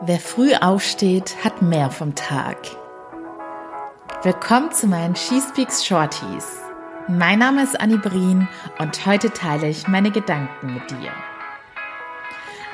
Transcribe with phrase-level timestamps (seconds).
[0.00, 2.56] Wer früh aufsteht, hat mehr vom Tag.
[4.24, 6.46] Willkommen zu meinen She Speaks Shorties.
[7.06, 11.12] Mein Name ist Annie Brien und heute teile ich meine Gedanken mit dir.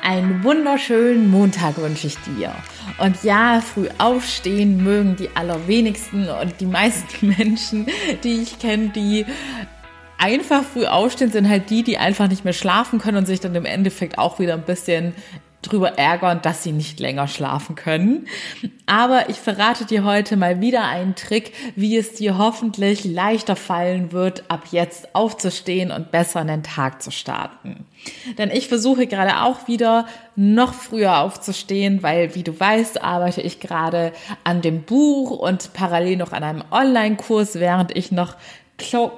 [0.01, 2.55] Einen wunderschönen Montag wünsche ich dir.
[2.97, 7.85] Und ja, früh aufstehen mögen die allerwenigsten und die meisten Menschen,
[8.23, 9.27] die ich kenne, die
[10.17, 13.53] einfach früh aufstehen, sind halt die, die einfach nicht mehr schlafen können und sich dann
[13.53, 15.13] im Endeffekt auch wieder ein bisschen
[15.61, 18.27] drüber ärgern, dass sie nicht länger schlafen können.
[18.85, 24.11] Aber ich verrate dir heute mal wieder einen Trick, wie es dir hoffentlich leichter fallen
[24.11, 27.85] wird, ab jetzt aufzustehen und besser in den Tag zu starten.
[28.37, 33.59] Denn ich versuche gerade auch wieder noch früher aufzustehen, weil, wie du weißt, arbeite ich
[33.59, 34.11] gerade
[34.43, 38.35] an dem Buch und parallel noch an einem Online-Kurs, während ich noch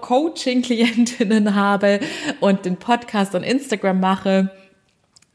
[0.02, 2.02] Coaching-Klientinnen habe
[2.41, 4.52] und den Podcast und Instagram mache.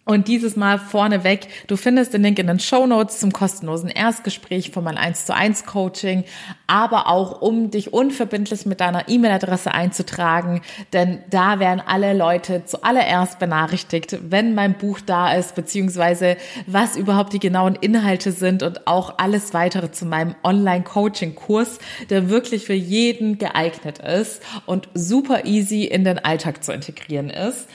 [0.08, 4.70] Und dieses Mal vorneweg, du findest den Link in den Show Notes zum kostenlosen Erstgespräch
[4.70, 6.24] von meinem 1 zu 1 Coaching,
[6.66, 10.62] aber auch um dich unverbindlich mit deiner E-Mail-Adresse einzutragen,
[10.94, 17.34] denn da werden alle Leute zuallererst benachrichtigt, wenn mein Buch da ist, beziehungsweise was überhaupt
[17.34, 23.36] die genauen Inhalte sind und auch alles weitere zu meinem Online-Coaching-Kurs, der wirklich für jeden
[23.36, 27.68] geeignet ist und super easy in den Alltag zu integrieren ist.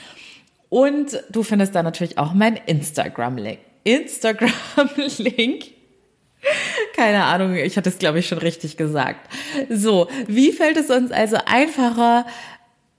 [0.74, 3.60] Und du findest da natürlich auch mein Instagram-Link.
[3.84, 5.66] Instagram-Link.
[6.96, 9.32] Keine Ahnung, ich hatte es, glaube ich, schon richtig gesagt.
[9.70, 12.26] So, wie fällt es uns also einfacher,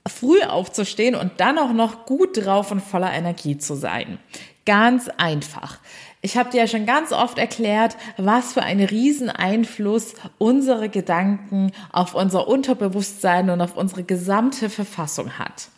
[0.08, 4.20] früh aufzustehen und dann auch noch gut drauf und voller Energie zu sein?
[4.64, 5.78] Ganz einfach.
[6.22, 11.72] Ich habe dir ja schon ganz oft erklärt, was für einen riesen Einfluss unsere Gedanken
[11.92, 15.68] auf unser Unterbewusstsein und auf unsere gesamte Verfassung hat.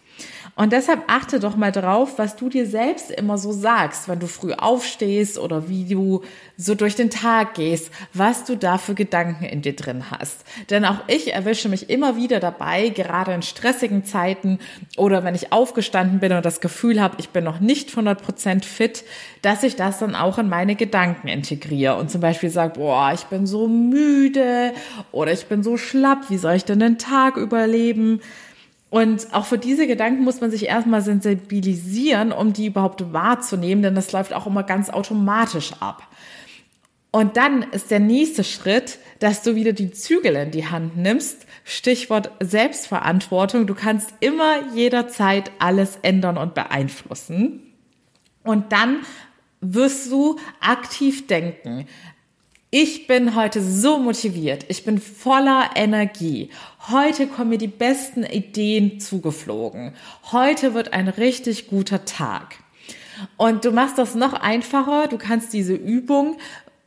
[0.57, 4.27] Und deshalb achte doch mal drauf, was du dir selbst immer so sagst, wenn du
[4.27, 6.23] früh aufstehst oder wie du
[6.57, 10.45] so durch den Tag gehst, was du da für Gedanken in dir drin hast.
[10.71, 14.59] Denn auch ich erwische mich immer wieder dabei, gerade in stressigen Zeiten
[14.97, 19.05] oder wenn ich aufgestanden bin und das Gefühl habe, ich bin noch nicht 100% fit,
[19.43, 23.25] dass ich das dann auch in meine Gedanken integriere und zum Beispiel sage, boah, ich
[23.27, 24.73] bin so müde
[25.13, 28.21] oder ich bin so schlapp, wie soll ich denn den Tag überleben?
[28.91, 33.95] Und auch für diese Gedanken muss man sich erstmal sensibilisieren, um die überhaupt wahrzunehmen, denn
[33.95, 36.07] das läuft auch immer ganz automatisch ab.
[37.11, 41.47] Und dann ist der nächste Schritt, dass du wieder die Zügel in die Hand nimmst.
[41.65, 43.67] Stichwort Selbstverantwortung.
[43.67, 47.73] Du kannst immer jederzeit alles ändern und beeinflussen.
[48.45, 48.99] Und dann
[49.61, 51.87] wirst du aktiv denken.
[52.71, 54.67] Ich bin heute so motiviert.
[54.69, 56.51] Ich bin voller Energie.
[56.91, 59.95] Heute kommen mir die besten Ideen zugeflogen.
[60.33, 62.57] Heute wird ein richtig guter Tag.
[63.39, 65.09] Und du machst das noch einfacher.
[65.09, 66.37] Du kannst diese Übung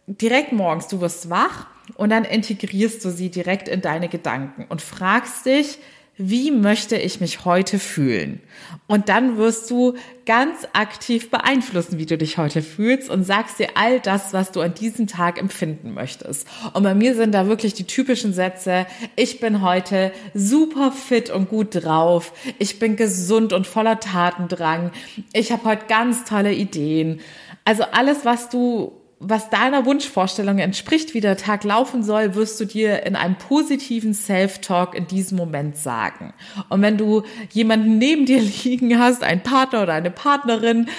[0.05, 1.65] direkt morgens, du wirst wach
[1.95, 5.79] und dann integrierst du sie direkt in deine Gedanken und fragst dich,
[6.23, 8.41] wie möchte ich mich heute fühlen?
[8.85, 9.95] Und dann wirst du
[10.27, 14.61] ganz aktiv beeinflussen, wie du dich heute fühlst und sagst dir all das, was du
[14.61, 16.47] an diesem Tag empfinden möchtest.
[16.73, 21.49] Und bei mir sind da wirklich die typischen Sätze, ich bin heute super fit und
[21.49, 24.91] gut drauf, ich bin gesund und voller Tatendrang,
[25.33, 27.19] ich habe heute ganz tolle Ideen.
[27.65, 32.65] Also alles, was du was deiner Wunschvorstellung entspricht, wie der Tag laufen soll, wirst du
[32.65, 36.33] dir in einem positiven Self-Talk in diesem Moment sagen.
[36.69, 37.21] Und wenn du
[37.51, 40.89] jemanden neben dir liegen hast, einen Partner oder eine Partnerin,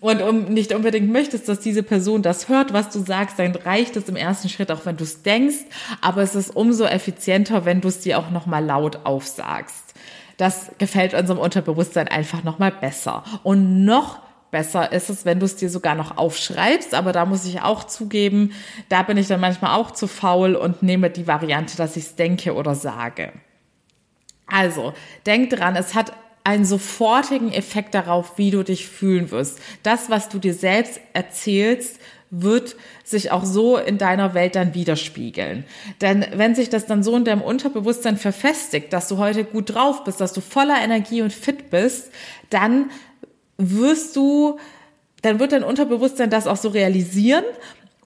[0.00, 3.96] und um, nicht unbedingt möchtest, dass diese Person das hört, was du sagst, dann reicht
[3.96, 5.64] es im ersten Schritt auch, wenn du es denkst.
[6.02, 9.94] Aber es ist umso effizienter, wenn du es dir auch nochmal laut aufsagst.
[10.36, 13.24] Das gefällt unserem Unterbewusstsein einfach nochmal besser.
[13.42, 17.44] Und noch Besser ist es, wenn du es dir sogar noch aufschreibst, aber da muss
[17.44, 18.52] ich auch zugeben,
[18.88, 22.16] da bin ich dann manchmal auch zu faul und nehme die Variante, dass ich es
[22.16, 23.32] denke oder sage.
[24.46, 24.92] Also,
[25.26, 26.12] denk dran, es hat
[26.42, 29.60] einen sofortigen Effekt darauf, wie du dich fühlen wirst.
[29.82, 32.00] Das, was du dir selbst erzählst,
[32.30, 35.64] wird sich auch so in deiner Welt dann widerspiegeln.
[36.00, 40.04] Denn wenn sich das dann so in deinem Unterbewusstsein verfestigt, dass du heute gut drauf
[40.04, 42.10] bist, dass du voller Energie und fit bist,
[42.48, 42.90] dann
[43.60, 44.58] wirst du,
[45.22, 47.44] dann wird dein Unterbewusstsein das auch so realisieren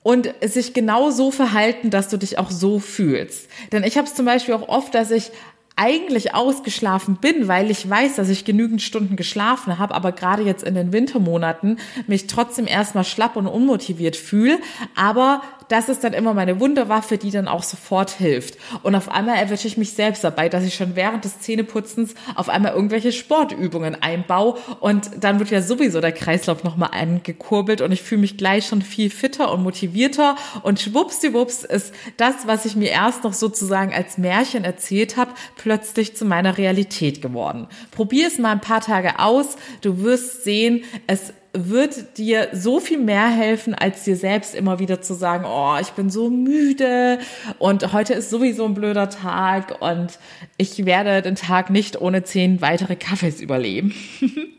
[0.03, 3.49] und sich genau so verhalten, dass du dich auch so fühlst.
[3.73, 5.31] Denn ich habe es zum Beispiel auch oft, dass ich
[5.77, 10.63] eigentlich ausgeschlafen bin, weil ich weiß, dass ich genügend Stunden geschlafen habe, aber gerade jetzt
[10.63, 14.59] in den Wintermonaten mich trotzdem erstmal schlapp und unmotiviert fühle,
[14.95, 18.59] aber das ist dann immer meine Wunderwaffe, die dann auch sofort hilft.
[18.83, 22.49] Und auf einmal erwische ich mich selbst dabei, dass ich schon während des Zähneputzens auf
[22.49, 28.03] einmal irgendwelche Sportübungen einbaue und dann wird ja sowieso der Kreislauf nochmal angekurbelt und ich
[28.03, 32.91] fühle mich gleich schon viel fitter und motivierter und schwuppsdiwupps ist das, was ich mir
[32.91, 37.69] erst noch sozusagen als Märchen erzählt habe, plötzlich zu meiner Realität geworden.
[37.91, 42.99] Probier es mal ein paar Tage aus, du wirst sehen, es wird dir so viel
[42.99, 47.19] mehr helfen, als dir selbst immer wieder zu sagen, oh, ich bin so müde
[47.59, 50.19] und heute ist sowieso ein blöder Tag und
[50.57, 53.95] ich werde den Tag nicht ohne zehn weitere Kaffees überleben.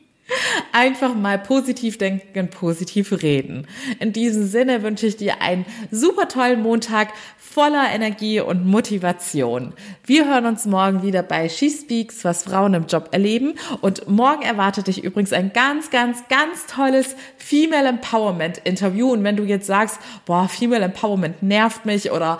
[0.71, 3.67] Einfach mal positiv denken, positiv reden.
[3.99, 9.73] In diesem Sinne wünsche ich dir einen super tollen Montag voller Energie und Motivation.
[10.03, 13.53] Wir hören uns morgen wieder bei She Speaks, was Frauen im Job erleben.
[13.81, 19.11] Und morgen erwartet dich übrigens ein ganz, ganz, ganz tolles Female Empowerment Interview.
[19.11, 22.39] Und wenn du jetzt sagst, boah, Female Empowerment nervt mich oder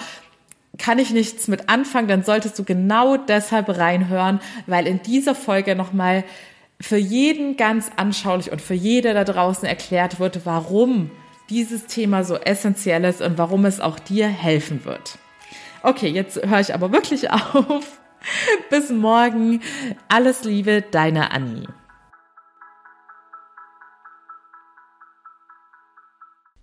[0.77, 5.75] kann ich nichts mit anfangen, dann solltest du genau deshalb reinhören, weil in dieser Folge
[5.75, 6.25] nochmal
[6.81, 11.11] für jeden ganz anschaulich und für jede da draußen erklärt wird, warum
[11.49, 15.17] dieses Thema so essentiell ist und warum es auch dir helfen wird.
[15.83, 17.99] Okay, jetzt höre ich aber wirklich auf.
[18.69, 19.61] Bis morgen.
[20.07, 21.67] Alles Liebe, deine Annie.